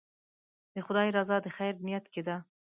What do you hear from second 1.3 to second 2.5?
د خیر نیت کې ده.